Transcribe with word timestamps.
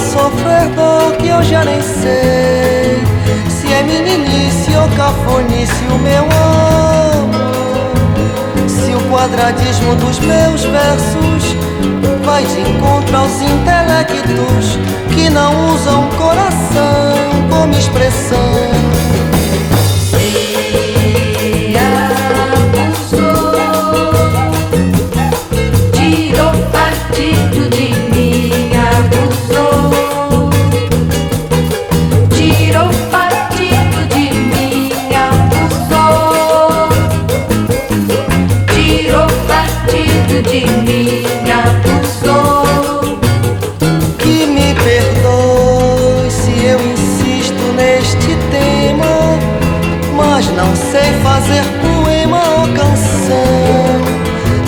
sofrer 0.00 0.68
dor 0.74 1.12
que 1.16 1.28
eu 1.28 1.42
já 1.42 1.64
nem 1.64 1.80
sei 1.82 3.02
se 3.48 3.72
é 3.72 3.82
meninice 3.82 4.70
ou 4.76 4.88
cafonice 4.96 5.84
o 5.90 5.98
meu 5.98 6.24
amor. 6.24 7.30
Se 8.66 8.94
o 8.94 9.00
quadradismo 9.10 9.94
dos 9.96 10.18
meus 10.20 10.64
versos 10.64 11.56
vai 12.24 12.44
de 12.44 12.60
encontro 12.60 13.16
aos 13.16 13.42
intelectos 13.42 14.78
que 15.14 15.28
não 15.30 15.74
usam 15.74 16.08
coração 16.10 17.48
como 17.50 17.74
expressão. 17.74 18.90
De 40.42 40.66
mim, 40.66 41.24
abusou. 41.50 43.18
Que 44.18 44.46
me 44.46 44.74
perdoe 44.74 46.30
se 46.30 46.64
eu 46.64 46.80
insisto 46.80 47.72
neste 47.74 48.36
tema, 48.50 49.38
mas 50.16 50.46
não 50.52 50.74
sei 50.76 51.12
fazer 51.22 51.64
poema 51.80 52.42
ou 52.58 52.68
canção 52.68 54.20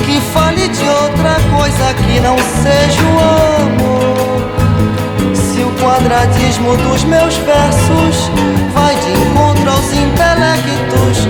que 0.04 0.20
fale 0.32 0.68
de 0.68 0.88
outra 0.88 1.36
coisa 1.56 1.94
que 1.94 2.20
não 2.20 2.36
seja 2.62 3.02
o 3.02 3.18
amor. 3.62 5.34
Se 5.34 5.60
o 5.60 5.70
quadradismo 5.82 6.76
dos 6.76 7.04
meus 7.04 7.36
versos 7.36 8.30
vai 8.74 8.94
de 8.96 9.12
encontro 9.12 9.70
aos 9.70 9.92
intelectos 9.92 11.28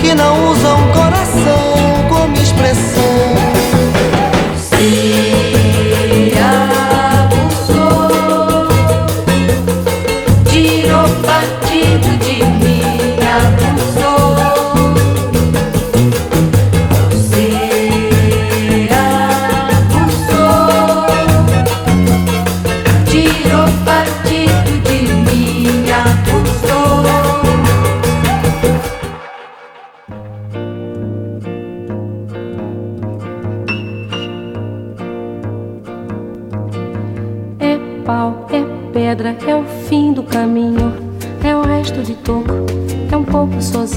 que 0.00 0.14
não 0.14 0.50
usam 0.50 0.78
coração 0.92 1.74
como 2.08 2.36
expressão. 2.36 3.51
Você 4.82 5.31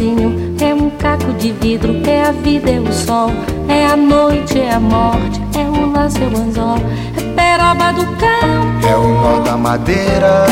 sozinho. 0.05 0.55
É 0.61 0.73
um 0.73 0.89
caco 0.91 1.33
de 1.33 1.51
vidro, 1.51 1.95
é 2.07 2.23
a 2.25 2.31
vida, 2.31 2.69
é 2.69 2.79
o 2.79 2.91
sol. 2.93 3.31
É 3.67 3.87
a 3.87 3.95
noite, 3.95 4.59
é 4.59 4.73
a 4.73 4.79
morte, 4.79 5.41
é 5.57 5.63
o 5.63 5.91
laço, 5.91 6.17
é 6.19 6.27
o 6.27 6.41
anzol. 6.41 6.77
É 7.17 7.21
peroba 7.35 7.91
do 7.93 8.05
campo, 8.17 8.87
É 8.87 8.95
o 8.95 9.07
nó 9.07 9.39
da 9.39 9.57
madeira, 9.57 10.45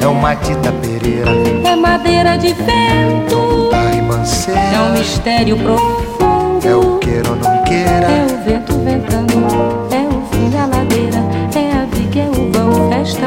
é 0.00 0.06
o 0.06 0.14
Matita 0.14 0.72
Pereira, 0.80 1.30
É 1.64 1.76
madeira 1.76 2.36
de 2.38 2.52
vento, 2.54 3.70
é 4.48 4.80
um 4.80 4.92
mistério 4.92 5.56
profundo. 5.58 6.66
é 6.66 6.74
o 6.74 6.98
queira 6.98 7.30
ou 7.30 7.36
não 7.36 7.52
É 7.54 7.58
queira, 7.62 8.08
o 8.08 8.44
vento 8.44 8.78
ventando, 8.84 9.31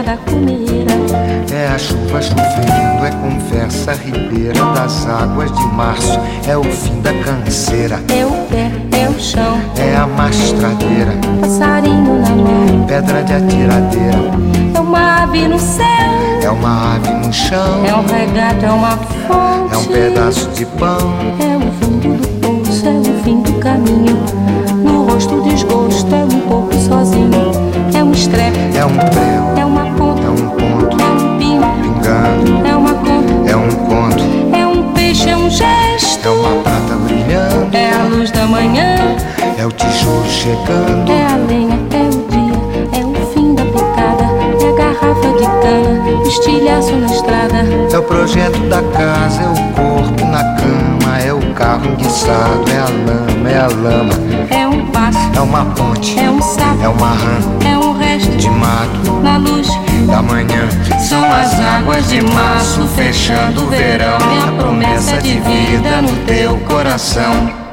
da 0.03 0.17
comeira. 0.17 0.91
é 1.53 1.67
a 1.73 1.77
chuva 1.77 2.21
chovendo, 2.21 3.05
é 3.05 3.11
conversa 3.11 3.93
ribeira 3.93 4.53
das 4.75 5.07
águas 5.07 5.51
de 5.51 5.65
março, 5.73 6.19
é 6.47 6.57
o 6.57 6.63
fim 6.63 6.99
da 7.01 7.13
canseira, 7.23 7.99
É 8.09 8.25
o 8.25 8.31
pé, 8.47 8.71
é 8.97 9.09
o 9.09 9.19
chão, 9.19 9.57
é 9.77 9.95
a 9.95 10.05
mastradeira, 10.07 11.11
passarinho 11.41 12.21
na 12.21 12.29
mão. 12.29 12.85
pedra 12.87 13.23
de 13.23 13.33
atiradeira, 13.33 14.15
É 14.75 14.79
uma 14.79 15.23
ave 15.23 15.47
no 15.47 15.59
céu, 15.59 15.85
é 16.41 16.49
uma 16.49 16.95
ave 16.95 17.09
no 17.11 17.33
chão, 17.33 17.85
é 17.85 17.95
um 17.95 18.05
regato, 18.05 18.65
é 18.65 18.71
uma 18.71 18.97
fonte. 18.97 19.73
é 19.73 19.77
um 19.77 19.85
pedaço 19.85 20.49
de 20.51 20.65
pão, 20.65 20.97
É 21.39 21.57
o 21.57 21.71
fundo 21.85 22.17
do 22.17 22.27
poço, 22.65 22.85
é 22.87 22.91
o 22.91 23.23
fim 23.23 23.41
do 23.41 23.53
caminho. 23.53 24.17
No 24.83 25.05
rosto 25.05 25.41
desgosto, 25.41 26.13
é 26.13 26.23
um 26.23 26.39
pouco 26.47 26.73
sozinho. 26.75 27.51
É 27.97 28.03
um 28.03 28.11
estrepe, 28.11 28.57
é 28.77 28.85
um 28.85 28.95
prego, 28.97 29.59
é 29.59 29.64
chegando. 40.45 41.11
é 41.11 41.25
a 41.25 41.35
lenha, 41.47 41.79
é 41.91 42.03
o 42.05 42.19
dia, 42.29 42.99
é 42.99 43.03
o 43.03 43.25
fim 43.33 43.55
da 43.55 43.65
picada, 43.65 44.25
é 44.61 44.69
a 44.69 44.75
garrafa 44.77 45.29
de 45.39 45.45
cana, 45.45 46.27
estilhaço 46.27 46.95
na 46.95 47.07
estrada. 47.07 47.57
É 47.91 47.97
o 47.97 48.03
projeto 48.03 48.59
da 48.69 48.81
casa, 48.95 49.41
é 49.41 49.47
o 49.47 49.73
corpo 49.73 50.25
na 50.25 50.43
cama, 50.55 51.17
é 51.19 51.33
o 51.33 51.53
carro 51.55 51.87
enguiçado, 51.87 52.63
é 52.69 52.77
a 52.77 52.83
lama, 52.83 53.49
é 53.49 53.57
a 53.57 53.67
lama, 53.67 54.13
É 54.51 54.67
um 54.67 54.85
passo, 54.91 55.17
é 55.35 55.41
uma 55.41 55.65
ponte, 55.65 56.19
é 56.19 56.29
um 56.29 56.41
sapo, 56.41 56.83
é 56.83 56.89
uma 56.89 57.09
rã 57.09 57.39
é 57.65 57.77
um 57.77 57.97
resto 57.97 58.37
de 58.37 58.49
mato 58.49 59.13
na 59.23 59.37
luz. 59.37 59.67
da 60.05 60.21
manhã. 60.21 60.69
São 60.99 61.23
as 61.23 61.59
águas 61.59 62.07
de 62.07 62.21
março 62.21 62.87
fechando 62.89 63.63
o 63.63 63.67
verão 63.67 64.17
e 64.19 64.47
a 64.47 64.51
promessa 64.51 65.17
de 65.17 65.39
vida 65.39 66.01
no 66.03 66.15
teu 66.27 66.57
coração. 66.59 67.64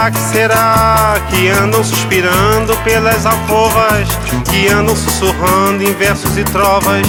Será 0.00 0.10
que 0.10 0.20
será 0.32 1.14
que 1.28 1.48
andam 1.48 1.84
suspirando 1.84 2.74
pelas 2.84 3.26
alcovas, 3.26 4.08
que 4.50 4.68
andam 4.68 4.96
sussurrando 4.96 5.82
em 5.82 5.92
versos 5.92 6.38
e 6.38 6.44
trovas, 6.44 7.06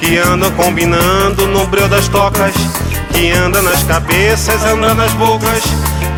que 0.00 0.18
andam 0.18 0.50
combinando 0.52 1.46
no 1.46 1.66
breu 1.68 1.86
das 1.88 2.08
tocas, 2.08 2.52
que 3.12 3.30
andam 3.30 3.62
nas 3.62 3.84
cabeças, 3.84 4.64
andam 4.64 4.94
nas 4.94 5.12
bocas, 5.12 5.62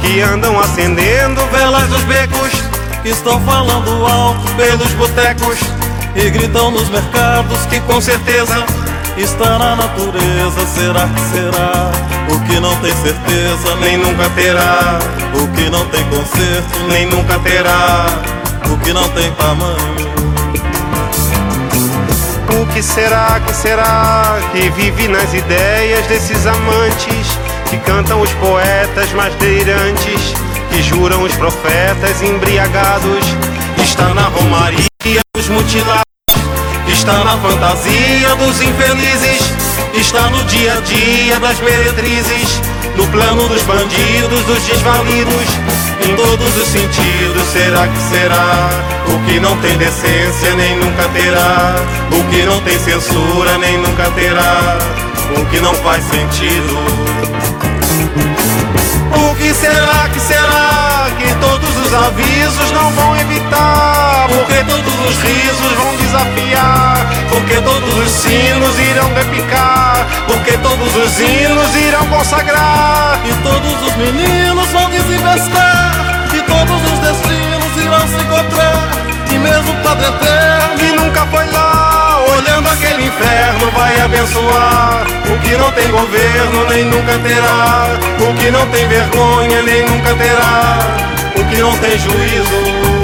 que 0.00 0.22
andam 0.22 0.58
acendendo 0.58 1.44
velas 1.52 1.86
dos 1.88 2.02
becos, 2.04 2.52
que 3.02 3.10
estão 3.10 3.38
falando 3.40 4.06
alto 4.06 4.50
pelos 4.56 4.90
botecos 4.92 5.58
e 6.16 6.30
gritam 6.30 6.70
nos 6.70 6.88
mercados 6.88 7.66
que 7.66 7.80
com 7.80 8.00
certeza 8.00 8.64
está 9.18 9.58
na 9.58 9.76
natureza. 9.76 10.66
Será 10.74 11.06
que 11.06 11.20
será? 11.36 11.90
O 12.30 12.40
que 12.46 12.58
não 12.60 12.74
tem 12.76 12.92
certeza 12.94 13.76
nem 13.80 13.98
nunca 13.98 14.30
terá. 14.30 15.23
O 15.42 15.48
que 15.48 15.70
não 15.70 15.86
tem 15.88 16.04
conserto 16.08 16.78
nem 16.88 17.06
nunca 17.06 17.38
terá. 17.40 18.06
O 18.72 18.78
que 18.78 18.92
não 18.92 19.08
tem 19.10 19.30
tamanho. 19.32 20.14
O 22.60 22.66
que 22.72 22.82
será, 22.82 23.40
que 23.46 23.54
será 23.54 24.38
que 24.52 24.70
vive 24.70 25.08
nas 25.08 25.32
ideias 25.32 26.06
desses 26.06 26.46
amantes 26.46 27.38
que 27.68 27.78
cantam 27.78 28.20
os 28.20 28.30
poetas 28.34 29.12
mais 29.12 29.34
delirantes, 29.36 30.34
que 30.70 30.82
juram 30.82 31.22
os 31.22 31.34
profetas 31.34 32.22
embriagados? 32.22 33.24
Está 33.82 34.14
na 34.14 34.28
romaria 34.28 35.20
dos 35.36 35.48
mutilados 35.48 36.04
Está 36.88 37.24
na 37.24 37.36
fantasia 37.36 38.34
dos 38.36 38.62
infelizes, 38.62 39.52
está 39.94 40.22
no 40.30 40.42
dia 40.44 40.74
a 40.74 40.80
dia 40.80 41.40
das 41.40 41.58
meretrizes, 41.60 42.60
no 42.96 43.06
plano 43.08 43.48
dos 43.48 43.62
bandidos, 43.62 44.44
dos 44.44 44.62
desvalidos, 44.64 45.48
em 46.06 46.16
todos 46.16 46.56
os 46.56 46.68
sentidos. 46.68 47.42
Será 47.52 47.86
que 47.88 47.98
será? 47.98 48.70
O 49.08 49.18
que 49.26 49.40
não 49.40 49.56
tem 49.58 49.76
decência 49.76 50.54
nem 50.56 50.76
nunca 50.76 51.08
terá, 51.08 51.76
o 52.10 52.30
que 52.30 52.42
não 52.44 52.60
tem 52.60 52.78
censura 52.78 53.58
nem 53.58 53.78
nunca 53.78 54.10
terá, 54.10 54.78
o 55.36 55.46
que 55.46 55.60
não 55.60 55.74
faz 55.76 56.04
sentido. 56.04 56.78
O 59.16 59.34
que 59.36 59.54
será 59.54 60.08
que 60.12 60.20
será 60.20 60.93
que 61.14 61.34
todos 61.36 61.76
os 61.76 61.94
avisos 61.94 62.72
não 62.72 62.90
vão 62.92 63.16
evitar? 63.16 64.26
Porque 64.28 64.64
todos 64.64 64.94
os 65.08 65.22
risos 65.22 65.72
vão 65.76 65.96
desafiar? 65.96 67.06
Porque 67.30 67.60
todos 67.60 67.98
os 67.98 68.10
sinos 68.10 68.78
irão 68.78 69.12
repicar? 69.14 70.06
Porque 70.26 70.52
todos 70.58 70.96
os 70.96 71.20
hinos 71.20 71.76
irão 71.76 72.06
consagrar? 72.06 73.20
E 73.24 73.32
todos 73.42 73.82
os 73.86 73.96
meninos 73.96 74.68
vão 74.68 74.90
desinvestar? 74.90 76.28
E 76.34 76.42
todos 76.42 76.92
os 76.92 76.98
destinos 77.00 77.76
irão 77.76 78.08
se 78.08 78.20
encontrar? 78.22 78.88
E 79.30 79.38
mesmo 79.38 79.74
Padre 79.82 80.06
Eterno 80.06 80.78
que 80.78 80.92
nunca 80.92 81.26
foi 81.26 81.46
lá 81.50 81.63
aquele 82.74 83.06
inferno 83.06 83.70
vai 83.70 84.00
abençoar. 84.00 85.06
O 85.32 85.38
que 85.38 85.56
não 85.56 85.70
tem 85.72 85.90
governo 85.90 86.66
nem 86.68 86.84
nunca 86.84 87.18
terá. 87.18 87.86
O 88.20 88.34
que 88.34 88.50
não 88.50 88.66
tem 88.68 88.86
vergonha 88.88 89.62
nem 89.62 89.84
nunca 89.86 90.14
terá. 90.14 90.78
O 91.36 91.44
que 91.44 91.56
não 91.58 91.76
tem 91.78 91.98
juízo 91.98 93.03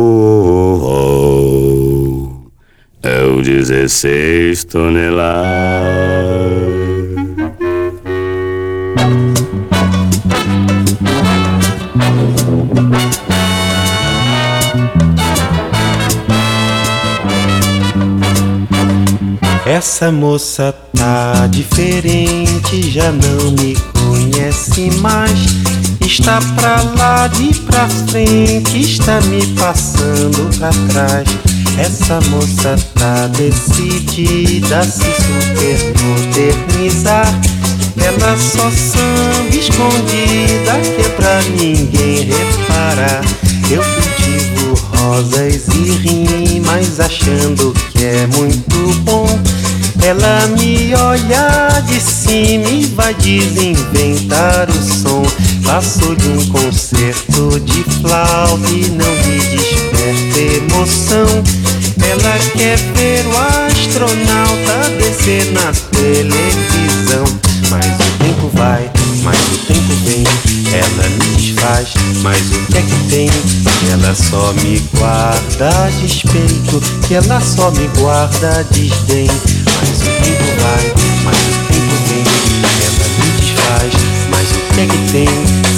é 3.03 3.23
o 3.23 3.41
16 3.41 4.63
toneladas. 4.65 6.21
Essa 19.65 20.11
moça 20.11 20.75
tá 20.95 21.47
diferente, 21.47 22.91
já 22.91 23.11
não 23.11 23.51
me 23.51 23.75
conhece 23.93 24.91
mais. 24.99 25.39
Está 26.05 26.39
pra 26.55 26.81
lá 26.97 27.27
de 27.27 27.53
pra 27.61 27.87
frente, 27.87 28.81
está 28.81 29.21
me 29.21 29.45
passando 29.55 30.55
pra 30.57 30.69
trás. 30.91 31.60
Essa 31.77 32.19
moça 32.29 32.75
tá 32.95 33.27
decidida 33.27 34.79
a 34.79 34.83
se 34.83 34.99
super 34.99 36.03
modernizar. 36.03 37.41
Ela 37.97 38.37
só 38.37 38.69
samba 38.71 39.55
escondida 39.55 40.79
que 40.95 41.01
é 41.01 41.09
pra 41.15 41.41
ninguém 41.43 42.25
reparar. 42.25 43.23
Eu 43.69 43.83
cultivo 43.83 44.73
rosas 44.97 45.67
e 45.69 45.91
rimas 45.91 46.99
achando 46.99 47.73
que 47.91 48.05
é 48.05 48.27
muito 48.27 48.93
bom. 49.01 49.27
Ela 50.03 50.47
me 50.47 50.93
olha 50.95 51.81
de 51.85 51.99
cima 52.01 52.69
e 52.69 52.85
vai 52.85 53.13
desinventar 53.13 54.69
o 54.69 54.73
som. 54.73 55.23
Passou 55.63 56.15
de 56.15 56.27
um 56.27 56.45
concerto 56.47 57.59
de 57.61 57.83
flauta 58.01 58.69
e 58.71 58.89
não 58.89 59.15
me 59.15 59.39
desperta 59.39 59.90
emoção. 60.41 61.43
Ela 62.03 62.39
quer 62.57 62.77
ver 62.95 63.25
o 63.27 63.37
astronauta 63.67 64.89
descer 64.97 65.51
na 65.51 65.71
televisão. 65.91 67.25
Mas 67.69 67.85
o 67.85 68.23
tempo 68.23 68.51
vai, 68.53 68.89
mas 69.23 69.37
o 69.37 69.57
tempo 69.65 69.93
vem. 70.05 70.23
Ela 70.73 71.09
me 71.09 71.35
desfaz, 71.35 71.89
mas 72.23 72.39
o 72.51 72.65
que 72.67 72.77
é 72.77 72.81
que 72.81 73.09
tem? 73.09 73.29
Ela 73.91 74.15
só 74.15 74.53
me 74.53 74.79
guarda 74.95 75.91
despeito, 76.01 76.81
que 77.07 77.15
ela 77.15 77.41
só 77.41 77.71
me 77.71 77.87
guarda 77.99 78.65
desdém. 78.71 79.27
Mas 79.27 80.01
o 80.01 80.23
tempo 80.23 80.43
vai, 80.61 80.93
mas 81.23 81.37
o 81.37 81.67
tempo 81.67 81.70
é 84.81 84.87
que 84.87 85.11
tem? 85.11 85.27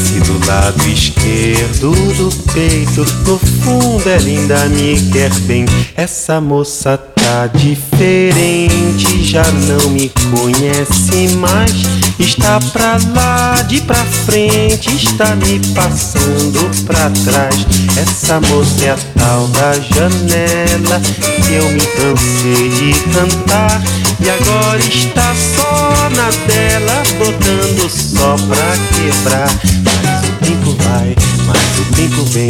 Se 0.05 0.19
do 0.22 0.45
lado 0.48 0.89
esquerdo 0.89 1.91
do 1.91 2.29
peito, 2.53 3.05
no 3.25 3.38
fundo 3.38 4.07
ela 4.07 4.25
ainda 4.25 4.65
me 4.69 5.00
quer 5.12 5.33
bem. 5.41 5.65
Essa 5.95 6.39
moça 6.39 6.98
tá 6.98 7.48
diferente, 7.48 9.24
já 9.24 9.43
não 9.43 9.89
me 9.89 10.10
conhece 10.31 11.36
mais. 11.38 11.83
Está 12.19 12.60
pra 12.72 12.98
lá, 13.13 13.62
de 13.63 13.81
pra 13.81 13.95
frente, 13.95 14.95
está 14.95 15.36
me 15.36 15.60
passando 15.74 16.86
pra 16.86 17.10
trás. 17.10 17.65
Essa 17.98 18.39
moça 18.39 18.86
é 18.86 18.91
a 18.91 18.98
tal 19.17 19.48
da 19.48 19.74
janela 19.74 21.01
que 21.45 21.53
eu 21.53 21.69
me 21.72 21.81
cansei 21.81 22.69
de 22.69 22.93
cantar. 23.12 23.81
E 24.19 24.29
agora 24.29 24.79
está 24.79 25.36
só 25.36 26.10
na 26.15 26.29
dela, 26.48 27.02
botando 27.43 27.89
só 27.89 28.35
pra 28.47 28.73
quebrar. 28.95 29.50
Mas 29.83 30.29
o 30.29 30.33
tempo 30.45 30.75
vai, 30.83 31.15
mas 31.45 31.79
o 31.79 31.95
tempo 31.95 32.23
vem. 32.25 32.50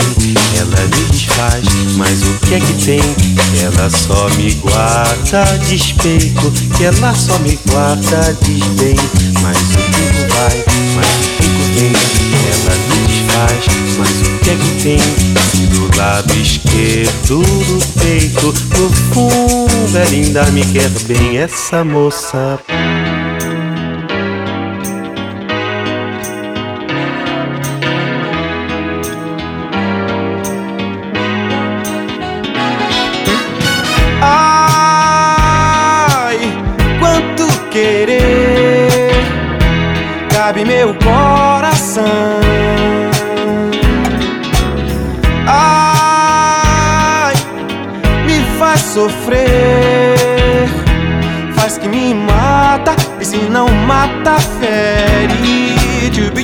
Ela 0.57 0.81
me 0.81 1.03
desfaz, 1.11 1.63
mas 1.97 2.21
o 2.21 2.33
que 2.45 2.55
é 2.55 2.59
que 2.59 2.73
tem? 2.85 3.01
Ela 3.61 3.89
só 3.89 4.29
me 4.37 4.51
guarda 4.55 5.57
despeito, 5.67 6.51
que 6.77 6.83
ela 6.85 7.13
só 7.13 7.37
me 7.39 7.59
guarda 7.67 8.37
desdém. 8.41 8.95
Mas 9.41 9.57
o 9.57 9.77
tempo 9.91 10.33
vai, 10.33 10.63
mas 10.95 11.07
o 11.07 11.41
tempo 11.41 11.63
vem. 11.75 11.93
Ela 12.51 12.75
me 12.87 13.07
desfaz, 13.07 13.65
mas 13.97 14.21
o 14.21 14.39
que 14.39 14.49
é 14.49 14.55
que 14.55 14.83
tem? 14.83 14.99
Do 15.69 15.97
lado 15.97 16.33
esquerdo 16.33 17.41
do 17.41 17.99
peito, 17.99 18.53
no 18.77 18.89
fundo 19.11 19.97
ainda 19.97 20.43
me 20.51 20.63
quer 20.65 20.89
bem. 21.07 21.37
Essa 21.37 21.83
moça. 21.83 22.59
Cabe 40.45 40.65
meu 40.65 40.93
coração. 40.95 42.03
Ai, 45.47 47.33
me 48.25 48.43
faz 48.59 48.81
sofrer, 48.81 50.67
faz 51.55 51.77
que 51.77 51.87
me 51.87 52.13
mata 52.13 52.93
e 53.21 53.25
se 53.25 53.37
não 53.37 53.69
mata 53.69 54.37
fere. 54.59 55.33
To 56.13 56.29
be 56.31 56.43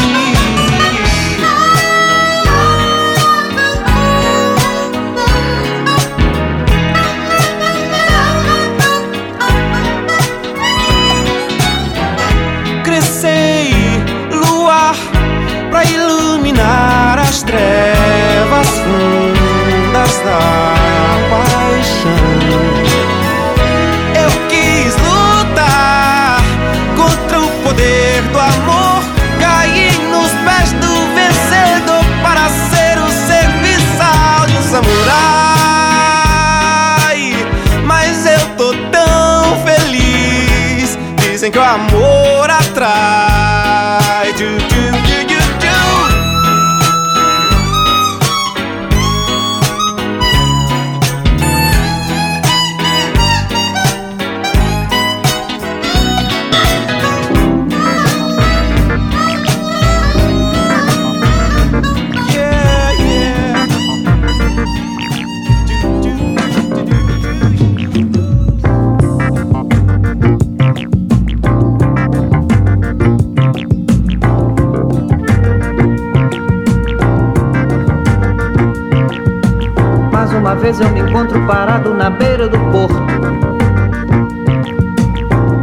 Parado 81.81 81.93
na 81.95 82.09
beira 82.11 82.47
do 82.47 82.59
porto. 82.71 83.01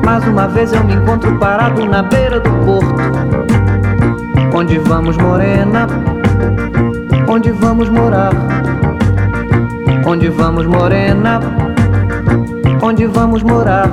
Mais 0.05 0.27
uma 0.27 0.49
vez 0.49 0.73
eu 0.73 0.83
me 0.83 0.95
encontro 0.95 1.39
parado 1.39 1.85
na 1.87 2.03
beira 2.03 2.41
do 2.41 2.51
porto. 2.65 2.95
Onde 4.53 4.79
vamos, 4.79 5.17
morena? 5.17 5.87
Onde 7.29 7.53
vamos 7.53 7.89
morar? 7.89 8.33
Onde 10.05 10.29
vamos, 10.29 10.67
morena? 10.67 11.41
Onde 12.83 13.07
vamos 13.07 13.43
morar? 13.43 13.89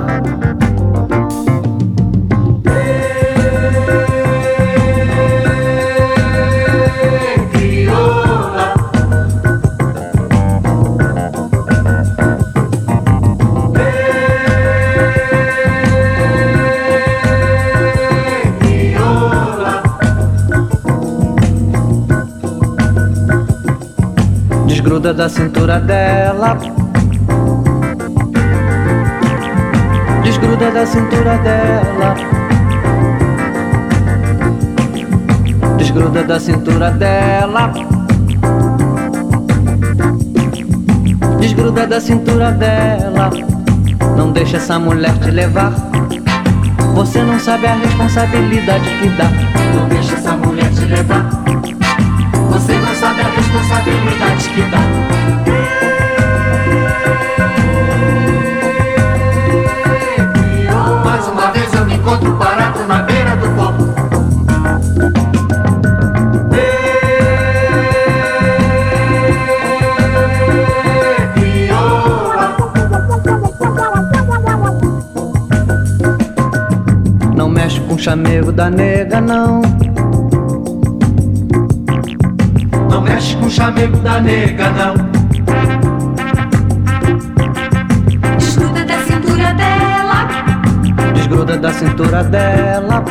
Desgruda 25.06 25.22
da 25.22 25.28
cintura 25.28 25.78
dela. 25.78 26.58
Desgruda 30.24 30.70
da 30.72 30.84
cintura 30.84 31.38
dela. 31.38 32.14
Desgruda 35.78 36.24
da 36.24 36.40
cintura 36.40 36.90
dela. 36.90 37.72
Desgruda 41.38 41.86
da 41.86 42.00
cintura 42.00 42.50
dela. 42.50 43.30
Não 44.16 44.32
deixa 44.32 44.56
essa 44.56 44.76
mulher 44.76 45.16
te 45.20 45.30
levar. 45.30 45.72
Você 46.96 47.22
não 47.22 47.38
sabe 47.38 47.68
a 47.68 47.74
responsabilidade 47.76 48.90
que 48.98 49.08
dá. 49.10 49.30
Não 49.72 49.88
deixa 49.88 50.16
essa 50.16 50.32
mulher 50.32 50.68
te 50.72 50.84
levar. 50.84 51.45
Responsabilidade 53.56 54.48
que 54.50 54.62
dá. 54.70 54.78
Mais 61.04 61.28
uma 61.28 61.50
vez 61.50 61.74
eu 61.74 61.86
me 61.86 61.94
encontro 61.94 62.36
parado 62.36 62.84
na 62.86 63.02
beira 63.02 63.36
do 63.36 63.48
copo. 63.56 63.86
Não 77.34 77.48
mexe 77.48 77.80
com 77.80 77.94
o 77.94 77.98
chamego 77.98 78.52
da 78.52 78.70
nega, 78.70 79.20
não. 79.20 79.62
Não 79.62 79.75
mexe 83.76 83.98
com 83.98 83.98
o 83.98 83.98
chamego 83.98 83.98
da 83.98 84.20
nega, 84.20 84.70
não. 84.70 84.94
Desgruda 88.38 88.84
da 88.84 88.98
cintura 89.04 89.54
dela. 89.54 90.28
Desgruda 91.14 91.58
da 91.58 91.72
cintura 91.72 92.24
dela. 92.24 93.04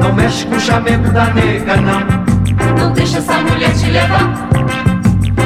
Não 0.00 0.12
mexe 0.14 0.46
com 0.46 0.56
o 0.56 0.60
chamego 0.60 1.10
da 1.10 1.26
nega, 1.34 1.76
não. 1.76 2.00
Não 2.78 2.92
deixa 2.92 3.18
essa 3.18 3.34
mulher 3.34 3.72
te 3.74 3.90
levar. 3.90 4.48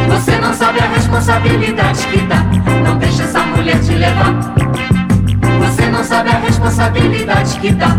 Você 0.08 0.38
não 0.38 0.54
sabe 0.54 0.78
a 0.80 0.86
responsabilidade 0.86 2.06
que 2.06 2.20
dá. 2.22 2.44
Não 2.84 2.96
deixa 2.98 3.24
essa 3.24 3.40
mulher 3.40 3.80
te 3.80 3.92
levar. 3.92 4.34
Você 5.58 5.86
não 5.90 6.04
sabe 6.04 6.30
a 6.30 6.38
responsabilidade 6.38 7.58
que 7.58 7.72
dá. 7.72 7.96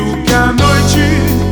Ela 0.00 0.08
é 0.08 1.44
do 1.44 1.49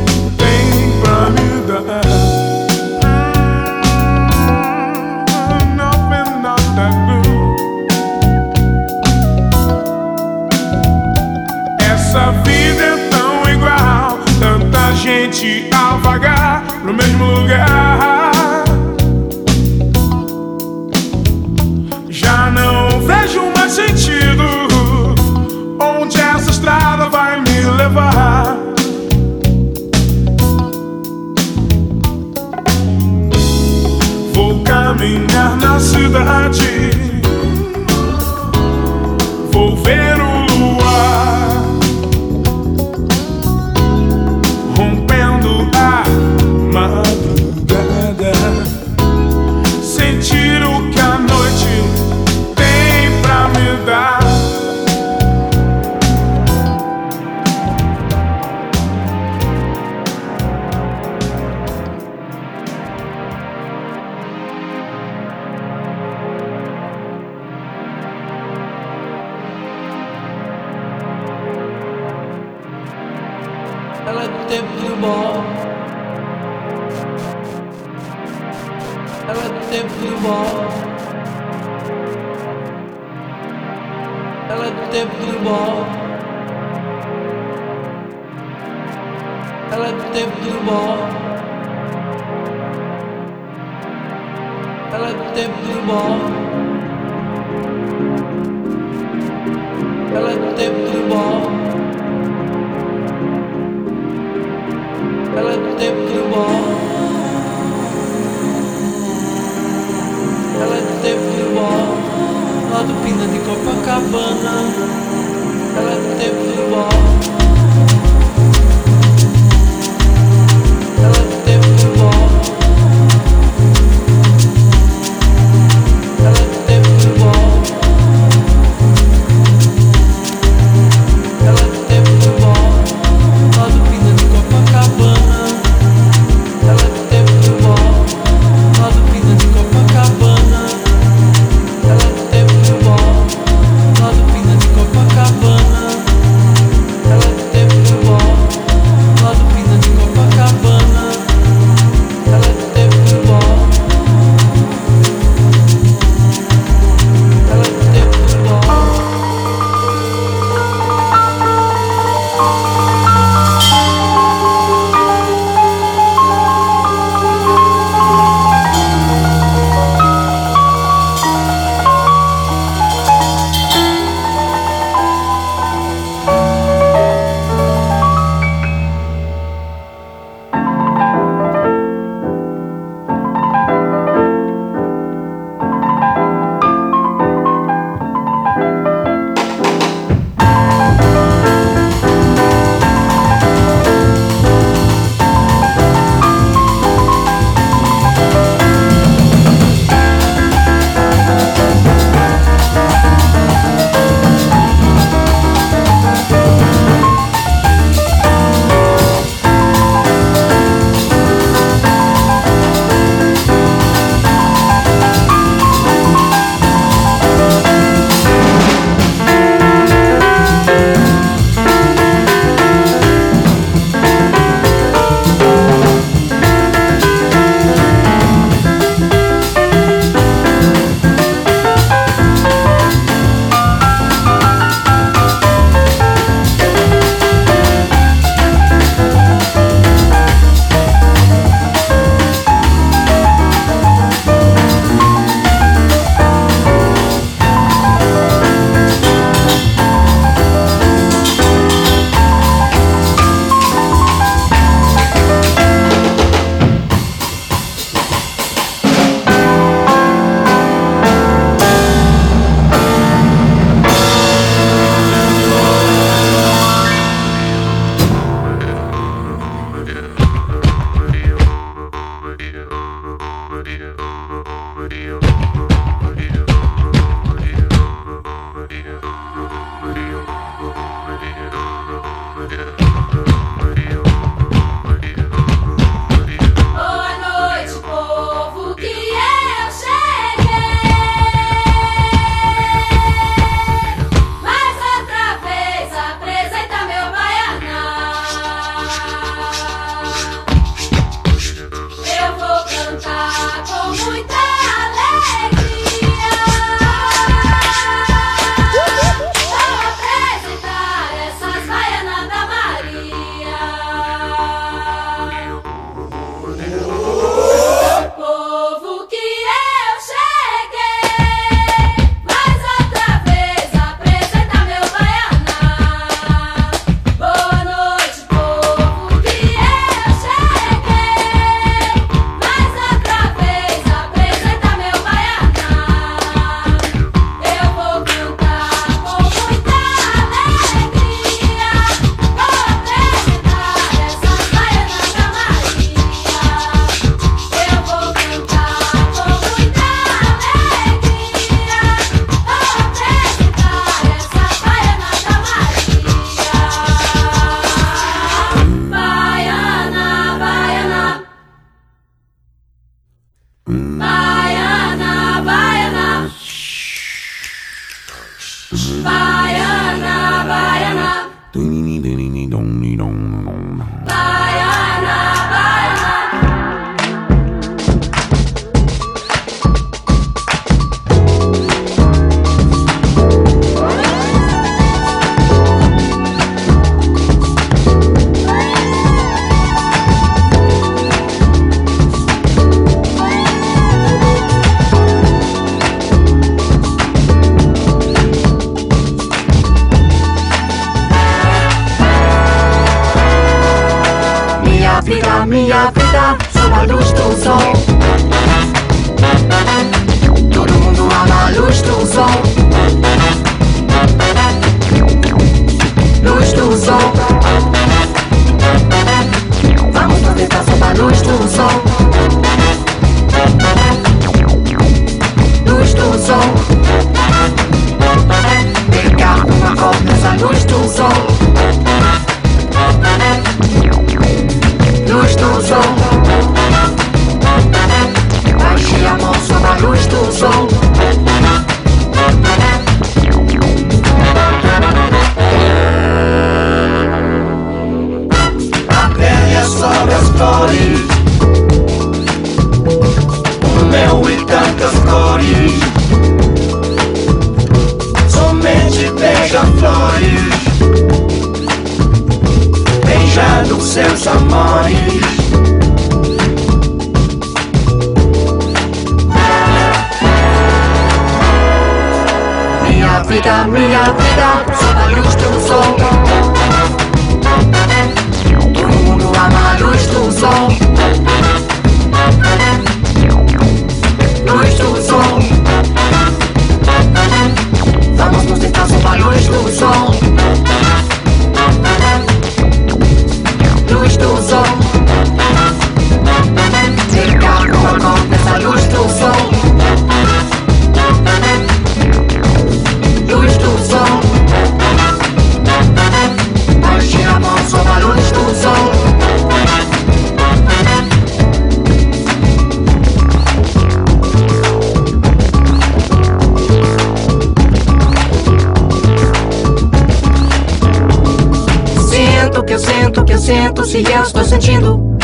e 523.99 524.11
eu 524.13 524.23
estou 524.23 524.43
sentindo. 524.45 525.17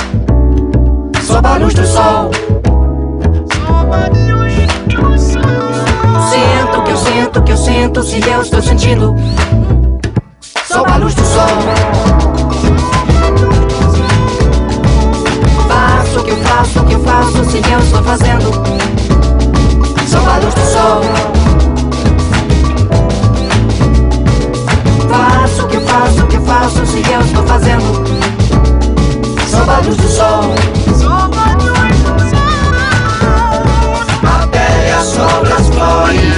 Só 1.22 1.42
barulhos 1.42 1.74
do 1.74 1.86
sol. 1.88 2.30
Sinto 6.30 6.84
que 6.84 6.92
eu 6.92 6.98
sinto 6.98 7.42
que 7.44 7.52
eu 7.54 7.58
sinto 7.58 8.04
se 8.04 8.20
eu 8.30 8.42
estou 8.42 8.62
sentindo. 8.62 9.16
Só 10.66 10.84
barulhos 10.84 11.16
do 11.16 11.24
sol. 11.24 11.48
Faço 15.70 16.20
o 16.20 16.24
que 16.24 16.32
eu 16.32 16.38
faço, 16.44 16.80
o 16.80 16.86
que 16.86 16.94
eu 16.94 17.00
faço 17.00 17.46
se 17.46 17.58
eu 17.58 17.80
estou 17.80 18.04
fazendo. 18.04 18.52
Só 20.06 20.20
barulhos 20.20 20.54
do 20.54 20.66
sol. 20.66 21.02
Faço, 25.10 25.64
o 25.64 25.68
que 26.28 26.36
eu 26.36 26.42
faço 26.42 26.86
se 26.86 27.12
eu 27.12 27.22
estou 27.22 27.44
fazendo 27.44 28.25
trabalhos 29.66 29.98
do 29.98 30.08
sol. 30.08 30.42
Até 34.24 34.94
as 34.94 35.18
cobras 35.18 35.70
correm 35.72 36.35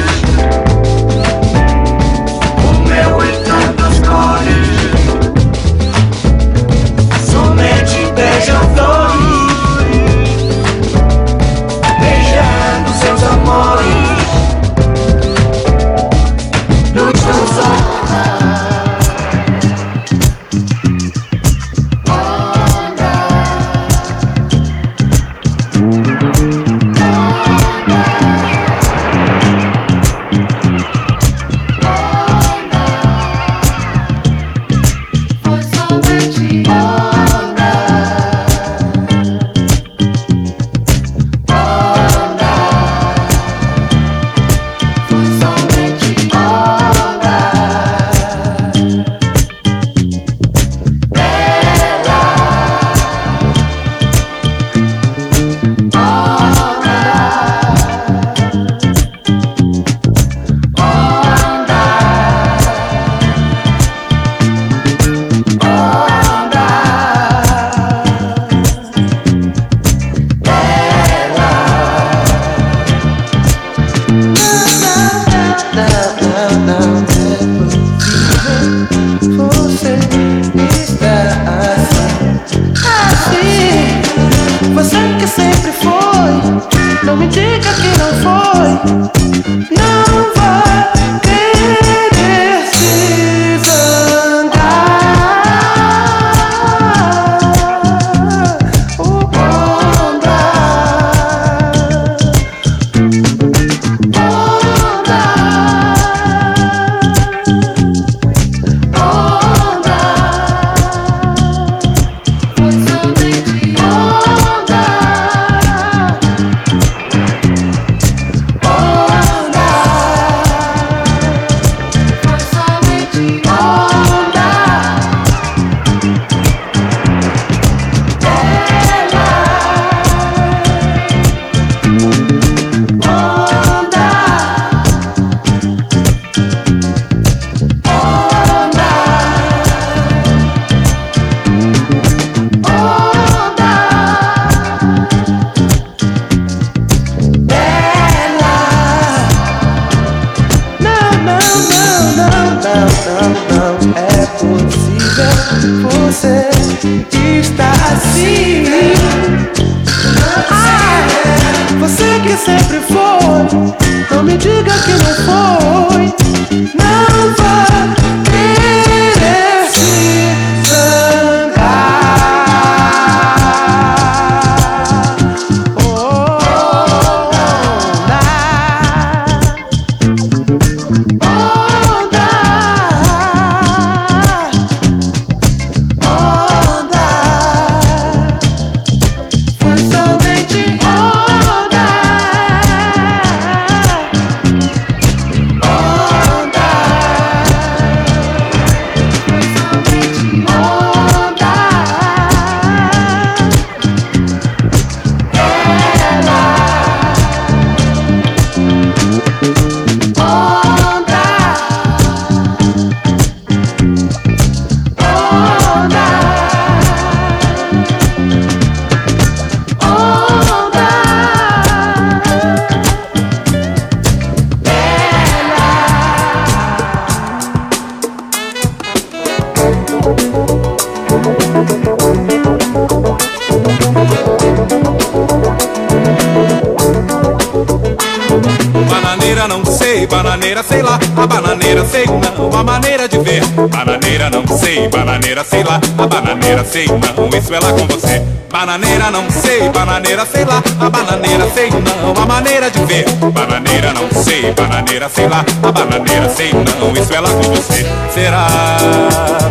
sei 246.78 246.86
não, 246.86 247.40
isso 247.40 247.54
é 247.56 247.60
lá 247.60 247.74
com 247.74 247.88
você. 247.88 248.22
Bananeira 248.52 249.10
não 249.10 249.26
sei, 249.32 249.68
bananeira 249.70 250.26
sei 250.32 250.46
lá, 250.46 250.62
a 250.80 250.90
bananeira 250.90 251.50
sei 251.52 251.72
não, 251.72 252.22
a 252.22 252.26
maneira 252.28 252.70
de 252.70 252.86
ver. 252.86 253.06
Bananeira 253.34 253.94
não 253.94 254.24
sei, 254.24 254.54
bananeira 254.54 255.10
sei 255.10 255.28
lá, 255.28 255.44
a 255.64 255.72
bananeira 255.72 256.30
sei 256.30 256.52
não, 256.54 256.94
isso 256.94 257.12
é 257.14 257.20
lá 257.20 257.30
com 257.30 257.42
você. 257.42 257.84
Será 258.14 258.48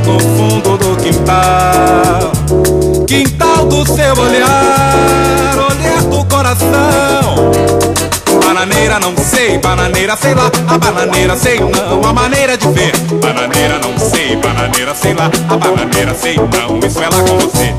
no 0.05 0.21
fundo 0.21 0.79
do 0.79 0.97
quintal, 1.03 2.33
quintal 3.09 3.67
do 3.67 3.85
seu 3.85 4.15
olhar, 4.17 5.57
olhar 5.69 6.03
do 6.03 6.25
coração. 6.27 7.51
Bananeira 8.47 9.01
não 9.01 9.17
sei, 9.17 9.59
bananeira 9.59 10.17
sei 10.17 10.35
lá, 10.35 10.51
a 10.69 10.79
bananeira 10.79 11.37
sei 11.37 11.59
não, 11.59 12.09
a 12.09 12.13
maneira 12.13 12.57
de 12.57 12.69
ver. 12.69 12.97
Bananeira 13.21 13.81
não 13.81 13.96
sei, 14.27 14.37
bananeira 14.37 14.95
sei 14.95 15.15
lá, 15.15 15.31
a 15.49 15.57
bananeira 15.57 16.15
sei 16.15 16.37
não, 16.37 16.79
isso 16.81 17.01
é 17.01 17.09
lá 17.09 17.23
com 17.23 17.39
você. 17.39 17.75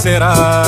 Será 0.00 0.59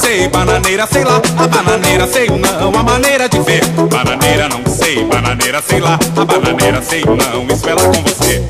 sei, 0.00 0.28
bananeira 0.28 0.86
sei 0.86 1.04
lá, 1.04 1.20
a 1.38 1.46
bananeira 1.46 2.06
sei 2.06 2.26
não, 2.28 2.74
a 2.74 2.82
maneira 2.82 3.28
de 3.28 3.38
ver. 3.40 3.64
Bananeira 3.66 4.48
não 4.48 4.64
sei, 4.66 5.04
bananeira 5.04 5.62
sei 5.62 5.80
lá, 5.80 5.98
a 6.16 6.24
bananeira 6.24 6.82
sei 6.82 7.04
não, 7.04 7.46
isso 7.54 7.68
é 7.68 7.74
lá 7.74 7.82
com 7.82 8.02
você. 8.02 8.42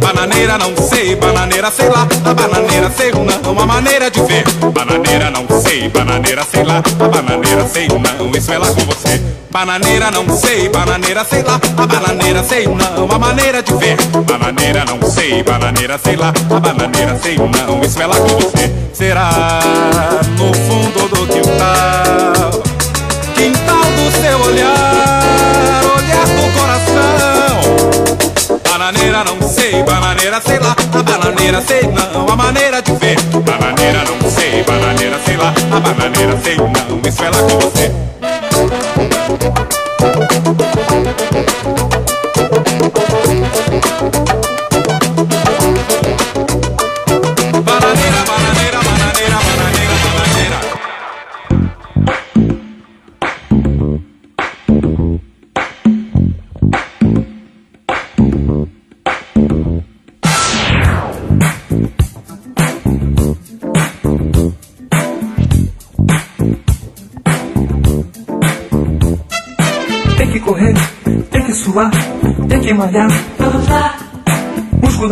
Bananeira 0.00 0.58
não 0.58 0.75
sei, 1.06 1.14
bananeira 1.14 1.70
sei 1.70 1.88
lá, 1.88 2.08
a 2.24 2.34
bananeira 2.34 2.90
sei 2.90 3.12
não, 3.12 3.60
a 3.60 3.66
maneira 3.66 4.10
de 4.10 4.20
ver. 4.22 4.44
Bananeira 4.72 5.30
não 5.30 5.46
sei, 5.62 5.88
bananeira 5.88 6.44
sei 6.50 6.64
lá, 6.64 6.78
a 6.78 7.08
bananeira 7.08 7.64
sei 7.68 7.86
não, 7.88 8.30
isso 8.36 8.52
é 8.52 8.58
lá 8.58 8.66
com 8.66 8.80
você. 8.80 9.22
Bananeira 9.50 10.10
não 10.10 10.36
sei, 10.36 10.68
bananeira 10.68 11.24
sei 11.24 11.42
lá, 11.42 11.60
a 11.76 11.86
bananeira 11.86 12.42
sei 12.42 12.66
não, 12.66 13.08
a 13.10 13.18
maneira 13.18 13.62
de 13.62 13.72
ver. 13.74 13.96
Bananeira 14.26 14.84
não 14.84 15.08
sei, 15.08 15.42
bananeira 15.44 15.98
sei 15.98 16.16
lá, 16.16 16.28
a 16.28 16.60
bananeira 16.60 17.18
sei 17.22 17.36
não, 17.36 17.80
isso 17.82 18.02
é 18.02 18.06
lá 18.06 18.16
com 18.16 18.38
você. 18.38 18.72
Será 18.92 19.60
no 20.38 20.52
fundo 20.54 21.08
do 21.08 21.26
quintal, 21.28 22.62
quintal 23.36 23.84
do 23.92 24.10
seu 24.20 24.40
olhar, 24.40 24.85
bananeira 30.36 30.40
sei 30.42 30.58
lá, 30.58 30.76
a 30.92 31.02
bananeira 31.02 31.60
sei 31.62 31.82
não, 31.82 32.28
a 32.28 32.36
maneira 32.36 32.82
de 32.82 32.92
ver. 32.92 33.20
Bananeira 33.20 34.04
não 34.04 34.30
sei, 34.30 34.62
bananeira 34.64 35.18
sei 35.24 35.36
lá, 35.36 35.54
a 35.72 35.80
bananeira 35.80 36.38
sei 36.42 36.56
não, 36.56 37.00
isso 37.08 37.24
é 37.24 37.30
lá 37.30 37.38
com 37.38 37.58
você. 37.58 37.92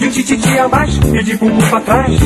E 0.00 0.06
o 0.06 0.10
tititi 0.10 0.58
a 0.58 0.68
mais, 0.68 0.96
e 0.96 1.22
de 1.22 1.36
bumbum 1.36 1.68
pra 1.70 1.80
trás. 1.80 2.20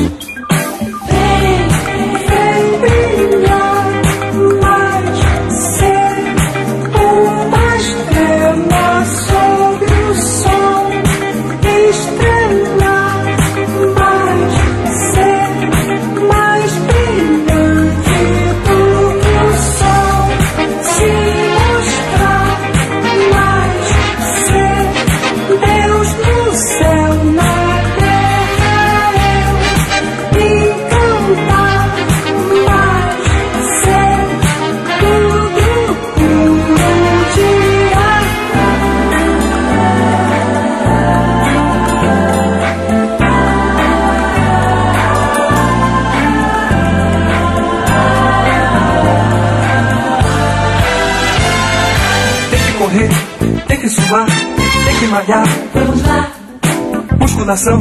Musculação, 57.48 57.78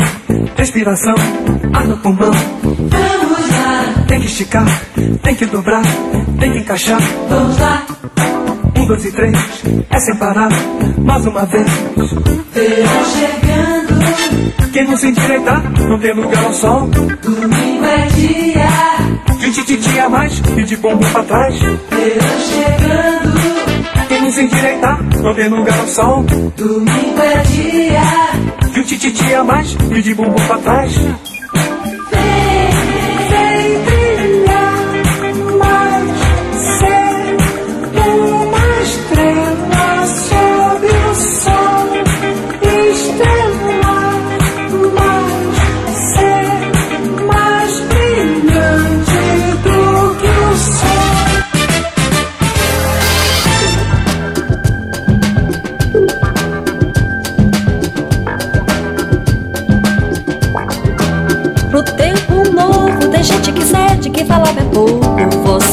respiração, 0.55 1.13
ar 1.73 1.85
no 1.87 1.97
pulmão. 1.97 2.31
vamos 2.31 3.49
lá, 3.49 4.05
Tem 4.07 4.21
que 4.21 4.27
esticar, 4.27 4.65
tem 5.21 5.35
que 5.35 5.45
dobrar, 5.45 5.81
tem 6.39 6.53
que 6.53 6.59
encaixar. 6.59 7.01
vamos 7.27 7.59
lá. 7.59 7.83
Um, 8.77 8.85
dois 8.85 9.03
e 9.03 9.11
três, 9.11 9.37
é 9.89 9.99
sem 9.99 10.15
parar, 10.15 10.47
mais 10.99 11.25
uma 11.25 11.45
vez. 11.47 11.67
Verão 12.53 13.05
chegando, 13.11 14.71
Quem 14.71 14.87
não 14.87 14.95
se 14.95 15.07
endireitar, 15.09 15.61
não 15.81 15.99
tem 15.99 16.13
lugar 16.13 16.45
ao 16.45 16.53
sol. 16.53 16.87
domingo 16.87 17.83
é 17.85 18.07
dia. 18.15 18.67
De 19.37 19.51
tititi 19.51 19.99
a 19.99 20.07
mais 20.07 20.41
e 20.55 20.63
de 20.63 20.77
bumbum 20.77 21.09
pra 21.11 21.23
trás. 21.23 21.55
Verão 21.59 22.39
chegando, 22.39 23.16
se 24.37 24.43
endireitar, 24.43 25.03
não 25.23 25.33
tem 25.33 25.49
lugar 25.49 25.79
ao 25.79 25.87
sol. 25.87 26.23
domingo 26.55 27.21
é 27.21 27.41
dia. 27.41 28.71
De 28.71 28.83
tititi 28.83 29.33
a 29.33 29.43
mais 29.43 29.75
e 29.89 30.01
de 30.01 30.13
bumbum 30.13 30.35
pra 30.47 30.57
trás. 30.59 30.93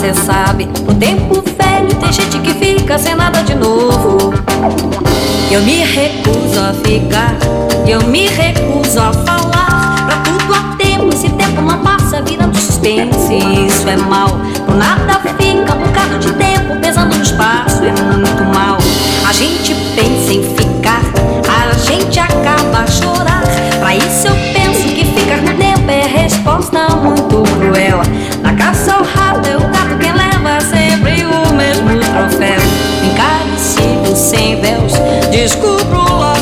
Você 0.04 0.12
sabe. 0.12 0.66
Pro 0.84 0.94
tempo 0.94 1.42
velho 1.42 1.94
tem 1.98 2.12
gente 2.12 2.38
que 2.40 2.52
fica 2.52 2.98
sem 2.98 3.14
nada 3.14 3.42
de 3.42 3.54
novo. 3.54 4.34
Eu 5.50 5.62
me 5.62 5.82
recuso 5.82 6.60
a 6.60 6.74
ficar, 6.74 7.34
eu 7.86 8.02
me 8.08 8.26
recuso 8.26 9.00
a 9.00 9.12
falar. 9.12 10.04
Pra 10.06 10.16
tudo 10.18 10.54
há 10.54 10.76
tempo, 10.76 11.08
esse 11.08 11.30
tempo 11.30 11.62
não 11.62 11.78
passa 11.78 12.20
virando 12.20 12.54
suspense. 12.58 13.34
Isso 13.66 13.88
é 13.88 13.96
mal, 13.96 14.28
por 14.66 14.74
nada 14.74 15.20
fica 15.38 15.74
um 15.74 15.86
bocado 15.86 16.18
de 16.18 16.32
tempo 16.32 16.76
pesando 16.80 17.16
no 17.16 17.22
espaço, 17.22 17.82
é 17.84 17.92
muito 18.02 18.44
mal. 18.52 18.76
A 19.26 19.32
gente 19.32 19.74
pensa 19.94 20.34
em 20.34 20.42
ficar, 20.54 21.02
a 21.48 21.72
gente 21.78 22.18
acaba 22.18 22.80
a 22.80 22.86
chorar. 22.86 23.42
Pra 23.78 23.96
isso 23.96 24.26
eu 24.26 24.34
penso 24.52 24.86
que 24.88 25.04
ficar 25.06 25.38
no 25.38 25.54
tempo 25.54 25.90
é 25.90 26.06
resposta 26.06 26.88
muito 26.96 27.42
cruel. 27.54 28.02
Na 28.42 28.52
caça 28.54 28.92
ao 28.92 29.02
rato 29.02 29.48
é 29.48 29.73
descubro 35.44 36.02
lá. 36.18 36.33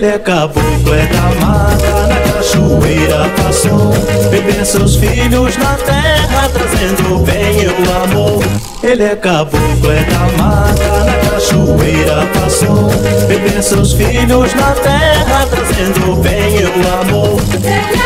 Ele 0.00 0.08
é 0.08 0.18
caboclo, 0.18 0.94
é 0.94 1.04
da 1.08 1.44
mata, 1.44 2.06
na 2.06 2.32
cachoeira 2.32 3.28
passou. 3.36 3.92
Beber 4.30 4.64
seus 4.64 4.96
filhos 4.96 5.58
na 5.58 5.74
terra, 5.74 6.48
trazendo 6.54 7.16
o 7.16 7.18
bem 7.18 7.60
e 7.60 7.66
o 7.66 8.02
amor. 8.02 8.42
Ele 8.82 9.02
é 9.02 9.14
caboclo, 9.14 9.92
é 9.92 10.02
da 10.04 10.42
mata, 10.42 11.04
na 11.04 11.30
cachoeira 11.30 12.26
passou. 12.32 12.88
Beber 13.28 13.62
seus 13.62 13.92
filhos 13.92 14.54
na 14.54 14.72
terra, 14.72 15.46
trazendo 15.50 16.12
o 16.12 16.16
bem 16.16 16.56
e 16.56 16.64
o 16.64 17.00
amor. 17.02 17.99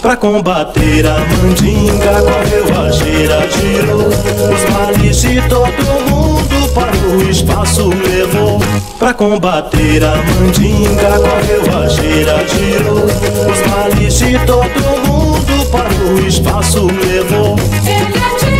Pra 0.00 0.16
combater 0.16 1.06
a 1.06 1.18
mandinga, 1.18 2.22
correu 2.22 2.80
a 2.80 2.90
gira, 2.90 3.48
girou. 3.50 4.08
Os 4.08 4.70
males 4.72 5.20
de 5.20 5.42
todo 5.48 6.10
mundo 6.10 6.72
para 6.72 6.96
o 6.96 7.28
espaço 7.28 7.88
levou. 7.88 8.60
Pra 8.98 9.12
combater 9.12 10.04
a 10.04 10.16
mandinga, 10.16 11.18
correu 11.18 11.82
a 11.82 11.88
gira, 11.88 12.44
girou. 12.46 13.04
Os 13.04 13.70
males 13.70 14.18
de 14.18 14.38
todo 14.46 15.06
mundo 15.06 15.66
para 15.70 15.92
o 15.92 16.26
espaço 16.26 16.86
levou. 16.86 17.56
Ele 17.84 18.57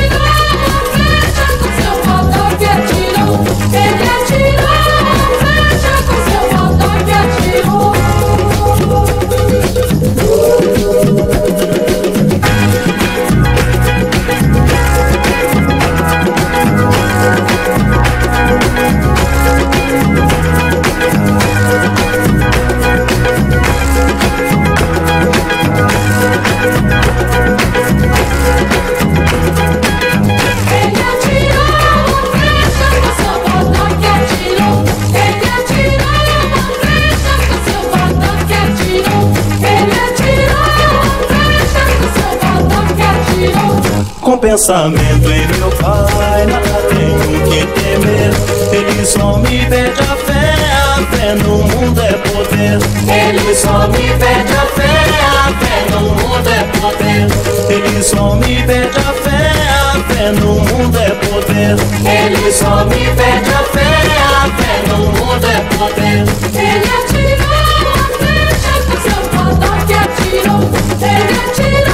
pensamento 44.48 45.30
em 45.30 45.46
meu 45.58 45.70
pai, 45.72 46.46
nada 46.46 46.80
tenho 46.88 47.18
que 47.44 47.66
temer. 47.66 48.32
Ele 48.72 49.04
só 49.04 49.36
me 49.36 49.66
pede 49.66 50.00
a 50.00 50.16
fé, 50.16 50.54
a 50.72 51.02
fé 51.14 51.34
no 51.34 51.58
mundo 51.58 52.00
é 52.00 52.12
poder. 52.14 52.78
Ele 53.12 53.54
só 53.54 53.86
me 53.88 54.08
pede 54.16 54.52
a 54.54 54.64
fé, 54.74 54.88
a 55.36 55.52
fé 55.52 55.84
no 55.90 56.00
mundo 56.00 56.48
é 56.48 56.64
poder. 56.80 57.28
Ele 57.68 58.02
só 58.02 58.36
me 58.36 58.62
pede 58.62 58.96
a 58.96 59.12
fé, 59.12 59.52
a 59.68 60.14
fé 60.14 60.32
no 60.32 60.54
mundo 60.54 60.96
é 60.96 61.10
poder. 61.10 61.76
Ele 62.10 62.50
só 62.50 62.86
me 62.86 63.04
pede 63.04 63.52
a 63.52 63.62
fé, 63.64 63.90
a 64.32 64.48
fé 64.56 64.72
no 64.88 64.98
mundo 65.12 65.46
é 65.46 65.60
poder. 65.76 66.24
Ele 66.54 66.88
atirou 66.96 67.52
a 67.92 68.08
flecha 68.16 68.72
com 68.86 68.96
seu 69.02 69.20
rodoque 69.38 69.92
atirou. 69.92 70.62
Ele 71.02 71.34
atirou 71.50 71.87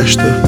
Vida 0.00 0.39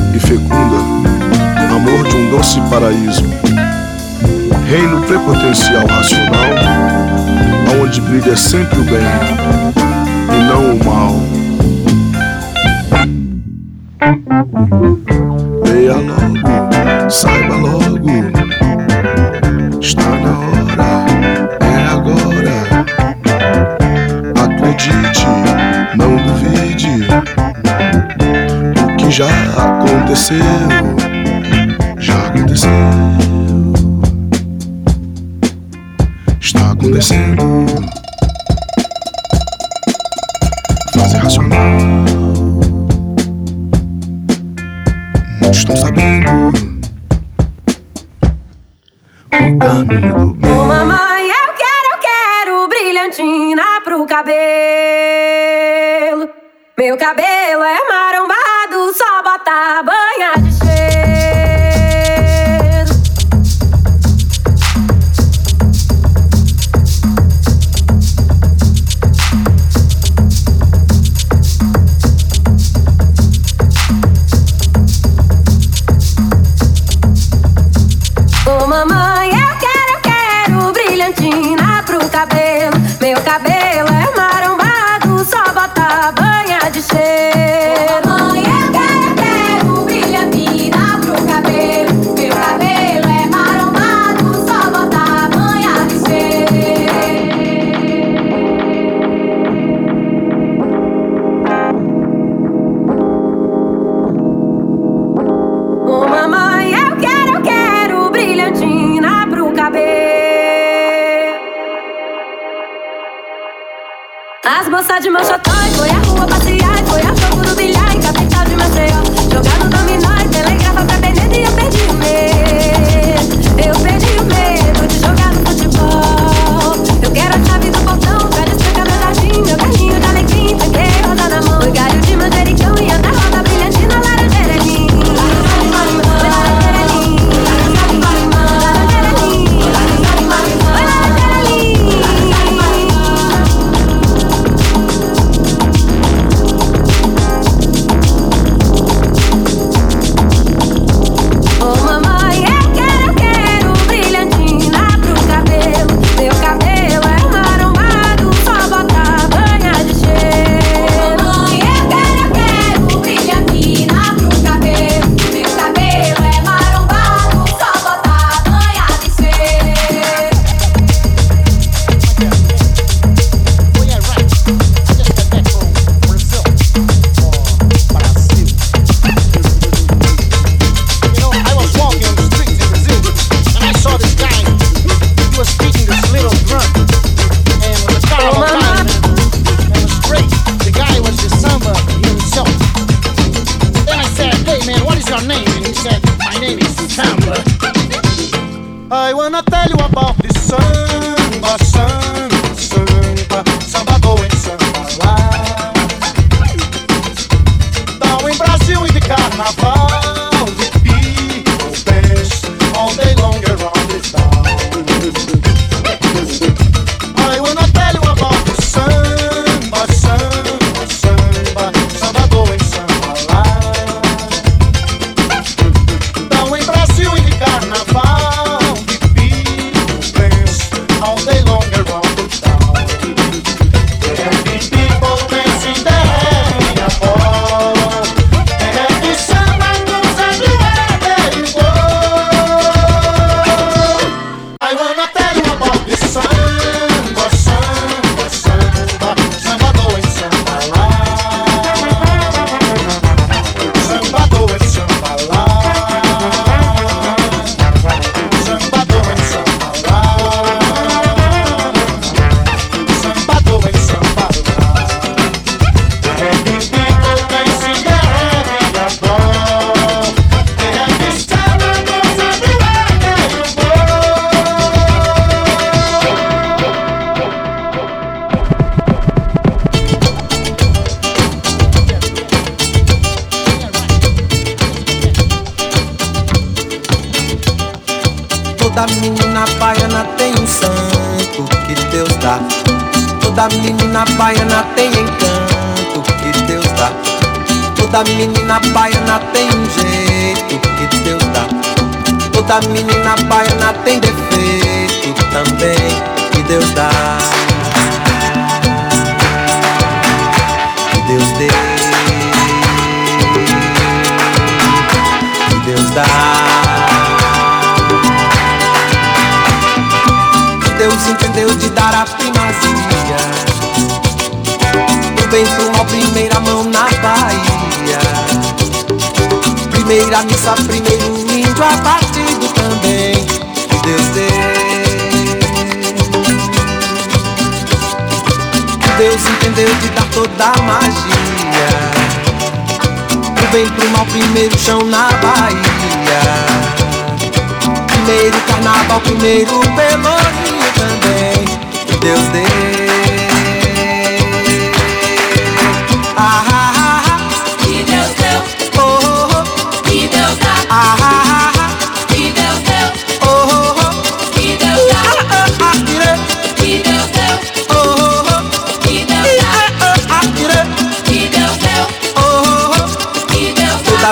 aconteceu, 29.63 30.39
já 31.99 32.27
aconteceu. 32.27 32.71
Está 36.41 36.73
acontecendo. 36.73 37.45
Frase 40.93 41.17
racional. 41.17 42.02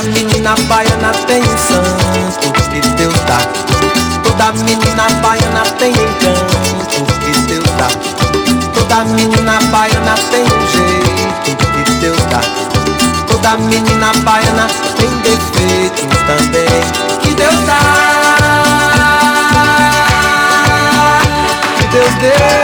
Toda 0.00 0.12
menina 0.12 0.54
baiana 0.66 1.12
tem 1.26 1.42
um 1.42 1.58
santo 1.58 2.52
que 2.70 2.80
Deus 2.96 3.12
dá. 3.26 3.36
Toda 4.22 4.52
menina 4.52 5.06
baiana 5.20 5.60
tem 5.78 5.92
um 5.92 6.14
canto 6.18 7.04
que 7.20 7.38
Deus 7.42 7.70
dá. 7.76 7.88
Toda 8.72 9.04
menina 9.04 9.58
baiana 9.70 10.14
tem 10.30 10.42
um 10.42 10.66
jeito 10.72 11.66
que 11.84 11.90
Deus 12.00 12.16
dá. 12.30 12.40
Toda 13.26 13.58
menina 13.58 14.10
baiana 14.24 14.68
tem 14.96 15.10
defeitos 15.18 16.16
também 16.26 16.82
que 17.20 17.34
Deus 17.34 17.60
dá. 17.66 17.80
Que 21.76 21.86
Deus 21.88 22.14
deu. 22.14 22.59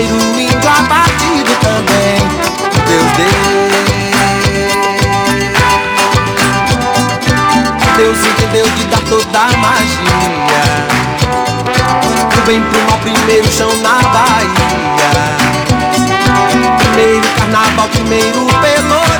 Primeiro 0.00 0.40
indo 0.40 0.66
abatido 0.66 1.52
também. 1.60 2.16
Deus 2.86 3.12
deu. 3.18 3.44
Deus 7.98 8.18
entendeu 8.18 8.66
de 8.76 8.84
dar 8.86 9.02
toda 9.10 9.38
a 9.38 9.56
magia. 9.58 10.62
Do 12.34 12.40
bem 12.46 12.62
pro 12.62 12.80
mal, 12.88 12.98
primeiro 13.00 13.52
chão 13.52 13.70
na 13.82 14.00
Bahia. 14.08 15.10
Primeiro 16.78 17.28
carnaval, 17.36 17.88
primeiro 17.88 18.46
pelourinho. 18.62 19.19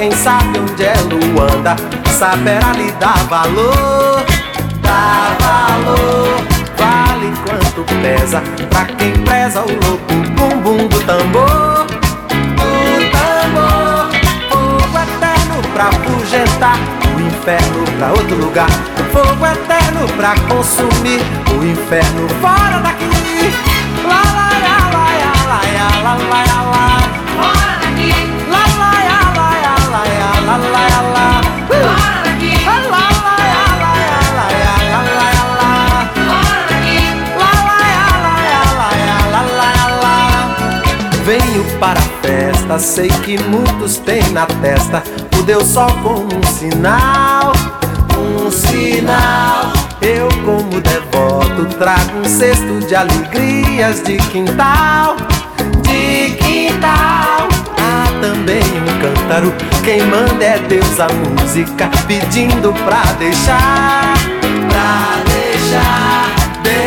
Quem 0.00 0.10
sabe 0.12 0.58
onde 0.58 0.82
é 0.82 0.94
Luanda 1.02 1.76
saberá 2.18 2.72
lhe 2.72 2.90
dar 2.92 3.18
valor. 3.24 4.24
Dá 4.80 5.36
valor, 5.38 6.40
vale 6.78 7.30
quanto 7.44 7.84
pesa. 8.00 8.42
Pra 8.70 8.86
quem 8.86 9.12
preza 9.24 9.60
o 9.60 9.68
louco 9.68 10.14
bumbum 10.38 10.88
do 10.88 11.00
tambor. 11.00 11.86
O 12.56 13.10
tambor, 13.12 14.10
fogo 14.48 14.98
eterno 14.98 15.62
pra 15.74 15.92
fugentar. 15.92 16.78
O 17.14 17.20
inferno 17.20 17.84
pra 17.98 18.08
outro 18.08 18.36
lugar. 18.36 18.70
Fogo 19.12 19.46
eterno 19.46 20.08
pra 20.16 20.34
consumir. 20.48 21.20
O 21.60 21.62
inferno 21.62 22.26
fora 22.40 22.78
daqui. 22.80 23.04
Lá. 24.08 24.30
para 41.80 41.98
a 41.98 42.02
festa. 42.22 42.78
Sei 42.78 43.08
que 43.08 43.42
muitos 43.44 43.96
têm 43.96 44.22
na 44.30 44.46
testa 44.46 45.02
o 45.38 45.42
Deus 45.42 45.64
só 45.64 45.86
com 45.86 46.26
um 46.26 46.42
sinal, 46.52 47.52
um 48.16 48.50
sinal. 48.50 49.72
Eu, 50.02 50.28
como 50.44 50.80
devoto, 50.80 51.64
trago 51.78 52.18
um 52.20 52.24
cesto 52.24 52.80
de 52.86 52.94
alegrias 52.94 54.02
de 54.02 54.18
quintal, 54.18 55.16
de 55.82 56.36
quintal. 56.36 57.48
Há 57.78 58.20
também 58.20 58.62
um 58.62 59.00
cântaro, 59.00 59.52
quem 59.82 60.02
manda 60.06 60.44
é 60.44 60.58
Deus 60.58 61.00
a 61.00 61.08
música, 61.08 61.90
pedindo 62.06 62.72
pra 62.84 63.02
deixar, 63.18 64.14
pra 64.68 65.22
deixar 65.24 66.09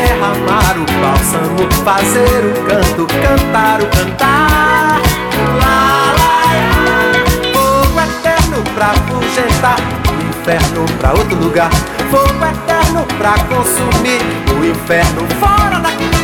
derramar 0.04 0.76
o 0.78 0.86
bálsamo, 1.01 1.72
fazer 1.86 2.45
o 2.45 2.66
canto, 2.66 3.08
cantar 3.08 3.82
o 3.82 3.86
cantar. 3.88 5.01
Lá, 5.60 6.14
lá. 6.20 6.43
Fogo 7.54 8.01
eterno 8.01 8.64
pra 8.76 8.88
afugentar 8.88 9.78
o 10.10 10.30
inferno 10.30 10.86
pra 10.99 11.14
outro 11.14 11.38
lugar. 11.38 11.72
Fogo 12.12 12.45
eterno 12.45 13.06
pra 13.18 13.34
consumir 13.45 14.22
o 14.60 14.66
inferno 14.66 15.26
fora 15.39 15.80
daqui. 15.80 16.22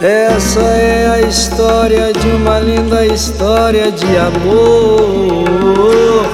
Essa 0.00 0.60
é 0.60 1.10
a 1.10 1.20
história 1.26 2.12
de 2.12 2.28
uma 2.28 2.58
linda 2.58 3.06
história 3.06 3.90
de 3.90 4.14
amor 4.18 6.26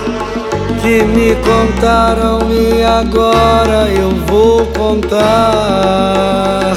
que 0.80 1.05
me 1.05 1.36
contaram 1.36 2.40
e 2.51 2.82
agora 2.82 3.89
eu 3.89 4.10
vou 4.26 4.66
contar 4.66 6.74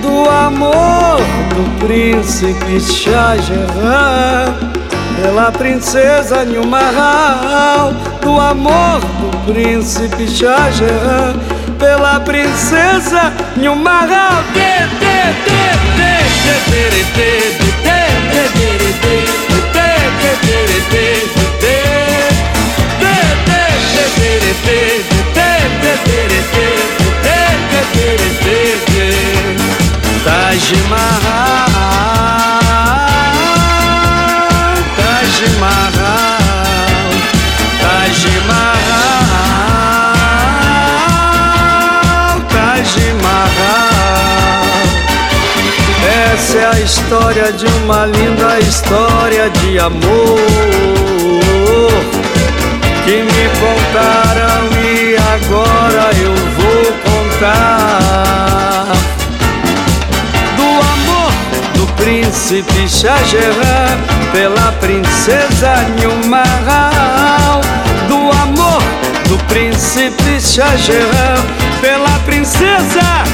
do 0.00 0.30
amor 0.30 1.20
do 1.54 1.86
príncipe 1.86 2.80
Shah 2.80 3.36
pela 5.20 5.52
princesa 5.52 6.46
Nilmahal, 6.46 7.92
do 8.22 8.40
amor 8.40 9.00
do 9.00 9.52
príncipe 9.52 10.26
Shah 10.28 10.70
pela 11.78 12.20
princesa 12.20 13.34
Nilmahal. 13.58 14.42
Taj 30.24 30.72
Mahal. 30.88 31.73
História 46.94 47.52
de 47.52 47.66
uma 47.66 48.06
linda 48.06 48.60
história 48.60 49.50
de 49.50 49.78
amor. 49.80 50.38
Que 53.04 53.22
me 53.22 53.48
contaram 53.60 54.62
e 54.80 55.16
agora 55.16 56.10
eu 56.22 56.34
vou 56.56 56.86
contar. 57.10 58.86
Do 60.56 60.68
amor 60.94 61.32
do 61.74 61.84
príncipe 61.94 62.88
Shah 62.88 63.18
pela 64.32 64.72
princesa 64.80 65.72
Nilmahal 65.98 67.60
do 68.08 68.30
amor 68.40 68.82
do 69.28 69.36
príncipe 69.46 70.40
Shah 70.40 70.76
pela 71.80 72.18
princesa 72.20 73.24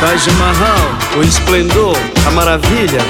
Taj 0.00 0.32
Mahal, 0.38 0.99
o 1.16 1.22
esplendor, 1.22 1.96
a 2.26 2.30
maravilha, 2.30 3.00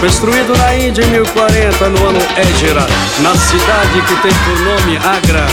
construído 0.00 0.56
na 0.56 0.74
Índia 0.76 1.02
em 1.02 1.10
1040 1.10 1.88
no 1.90 2.06
ano 2.08 2.20
Égira, 2.36 2.86
na 3.20 3.34
cidade 3.36 4.00
que 4.06 4.16
tem 4.22 4.32
por 4.32 4.58
nome 4.60 4.96
Agra. 4.98 5.46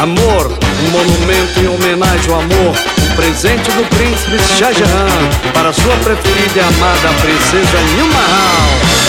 Amor, 0.00 0.46
um 0.46 0.90
monumento 0.90 1.60
em 1.60 1.68
homenagem 1.68 2.32
ao 2.32 2.40
amor, 2.40 2.76
um 3.02 3.16
presente 3.16 3.70
do 3.72 3.84
príncipe 3.96 4.38
Shah 4.56 4.72
Jahan 4.72 5.52
para 5.52 5.72
sua 5.72 5.96
preferida 5.96 6.58
e 6.58 6.60
amada 6.60 7.08
princesa 7.20 7.78
Nilmahal. 7.96 9.08